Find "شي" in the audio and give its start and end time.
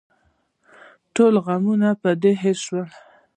2.65-2.81